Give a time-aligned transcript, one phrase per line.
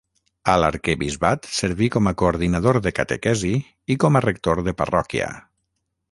[0.51, 3.51] A l'arquebisbat, serví com a coordinador de catequesi
[3.97, 5.29] i com a rector de parròquia.